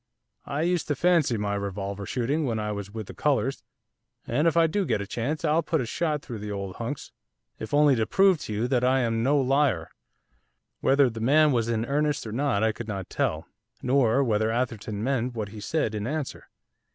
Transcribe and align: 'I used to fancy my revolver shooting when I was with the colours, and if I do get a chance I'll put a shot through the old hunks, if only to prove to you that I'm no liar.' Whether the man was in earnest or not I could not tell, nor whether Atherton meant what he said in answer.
'I 0.47 0.63
used 0.63 0.87
to 0.87 0.95
fancy 0.95 1.37
my 1.37 1.53
revolver 1.53 2.07
shooting 2.07 2.43
when 2.43 2.57
I 2.57 2.71
was 2.71 2.89
with 2.89 3.05
the 3.05 3.13
colours, 3.13 3.61
and 4.25 4.47
if 4.47 4.57
I 4.57 4.65
do 4.65 4.83
get 4.83 4.99
a 4.99 5.05
chance 5.05 5.45
I'll 5.45 5.61
put 5.61 5.79
a 5.79 5.85
shot 5.85 6.23
through 6.23 6.39
the 6.39 6.51
old 6.51 6.77
hunks, 6.77 7.11
if 7.59 7.71
only 7.71 7.95
to 7.95 8.07
prove 8.07 8.39
to 8.39 8.53
you 8.53 8.67
that 8.67 8.83
I'm 8.83 9.21
no 9.21 9.39
liar.' 9.39 9.91
Whether 10.79 11.07
the 11.07 11.19
man 11.21 11.51
was 11.51 11.69
in 11.69 11.85
earnest 11.85 12.25
or 12.25 12.31
not 12.31 12.63
I 12.63 12.71
could 12.71 12.87
not 12.87 13.11
tell, 13.11 13.45
nor 13.83 14.23
whether 14.23 14.49
Atherton 14.49 15.03
meant 15.03 15.35
what 15.35 15.49
he 15.49 15.59
said 15.59 15.93
in 15.93 16.07
answer. 16.07 16.49